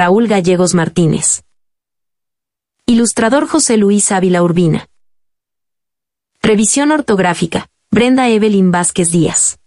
[0.00, 1.44] Raúl Gallegos Martínez.
[2.86, 4.88] Ilustrador José Luis Ávila Urbina.
[6.40, 9.58] Revisión ortográfica, Brenda Evelyn Vázquez Díaz.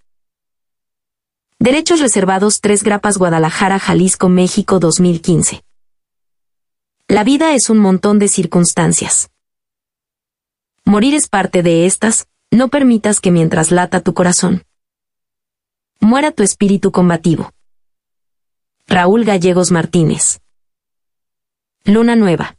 [1.59, 5.63] Derechos reservados 3 Grapas Guadalajara, Jalisco, México 2015.
[7.07, 9.29] La vida es un montón de circunstancias.
[10.83, 14.63] Morir es parte de estas, no permitas que mientras lata tu corazón,
[15.99, 17.51] muera tu espíritu combativo.
[18.95, 20.39] Raúl Gallegos Martínez.
[21.83, 22.57] Luna Nueva.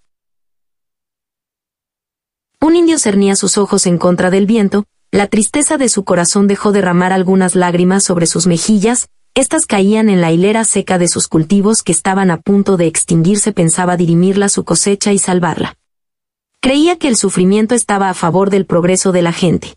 [2.61, 6.73] Un indio cernía sus ojos en contra del viento, la tristeza de su corazón dejó
[6.73, 11.85] derramar algunas lágrimas sobre sus mejillas, estas caían en la hilera seca de sus cultivos
[11.85, 15.77] que estaban a punto de extinguirse pensaba dirimirla su cosecha y salvarla.
[16.61, 19.77] Creía que el sufrimiento estaba a favor del progreso de la gente.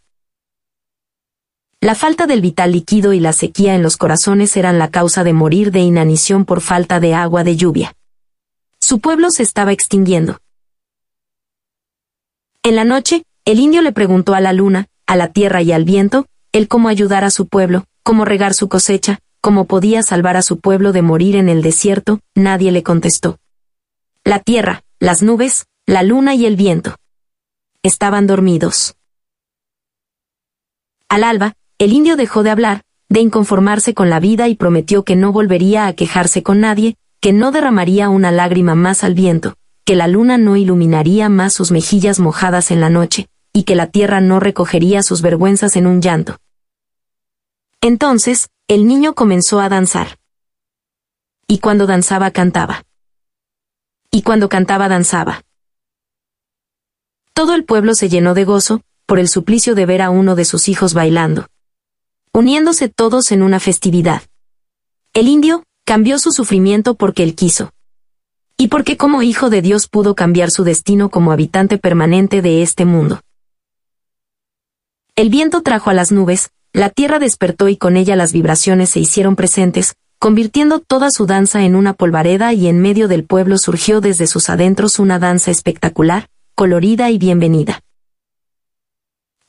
[1.87, 5.31] La falta del vital líquido y la sequía en los corazones eran la causa de
[5.31, 7.93] morir de inanición por falta de agua de lluvia.
[8.81, 10.41] Su pueblo se estaba extinguiendo.
[12.61, 15.85] En la noche, el indio le preguntó a la luna, a la tierra y al
[15.85, 20.41] viento, el cómo ayudar a su pueblo, cómo regar su cosecha, cómo podía salvar a
[20.41, 23.39] su pueblo de morir en el desierto, nadie le contestó.
[24.25, 26.97] La tierra, las nubes, la luna y el viento.
[27.81, 28.97] Estaban dormidos.
[31.07, 35.15] Al alba, el indio dejó de hablar, de inconformarse con la vida y prometió que
[35.15, 39.95] no volvería a quejarse con nadie, que no derramaría una lágrima más al viento, que
[39.95, 44.21] la luna no iluminaría más sus mejillas mojadas en la noche, y que la tierra
[44.21, 46.37] no recogería sus vergüenzas en un llanto.
[47.81, 50.17] Entonces, el niño comenzó a danzar.
[51.47, 52.83] Y cuando danzaba cantaba.
[54.11, 55.43] Y cuando cantaba danzaba.
[57.33, 60.43] Todo el pueblo se llenó de gozo, por el suplicio de ver a uno de
[60.43, 61.47] sus hijos bailando
[62.37, 64.21] uniéndose todos en una festividad.
[65.15, 67.71] El indio cambió su sufrimiento porque él quiso.
[68.57, 72.85] Y porque como hijo de Dios pudo cambiar su destino como habitante permanente de este
[72.85, 73.21] mundo.
[75.15, 78.99] El viento trajo a las nubes, la tierra despertó y con ella las vibraciones se
[78.99, 83.99] hicieron presentes, convirtiendo toda su danza en una polvareda y en medio del pueblo surgió
[83.99, 87.81] desde sus adentros una danza espectacular, colorida y bienvenida.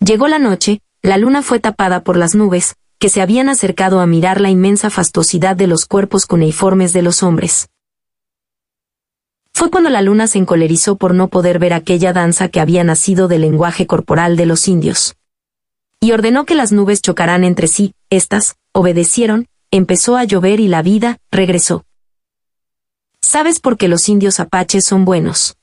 [0.01, 4.07] Llegó la noche, la luna fue tapada por las nubes, que se habían acercado a
[4.07, 7.69] mirar la inmensa fastuosidad de los cuerpos cuneiformes de los hombres.
[9.53, 13.29] Fue cuando la luna se encolerizó por no poder ver aquella danza que había nacido
[13.29, 15.17] del lenguaje corporal de los indios.
[16.01, 20.83] Y ordenó que las nubes chocaran entre sí, estas, obedecieron, empezó a llover y la
[20.83, 21.85] vida, regresó.
[23.21, 25.57] ¿Sabes por qué los indios apaches son buenos?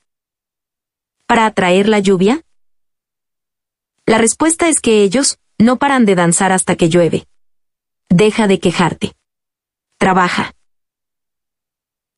[1.26, 2.42] ¿Para atraer la lluvia?
[4.04, 7.26] La respuesta es que ellos, no paran de danzar hasta que llueve.
[8.08, 9.12] Deja de quejarte.
[9.98, 10.52] Trabaja.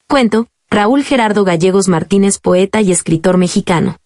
[0.08, 3.98] Cuento, Raúl Gerardo Gallegos Martínez, poeta y escritor mexicano.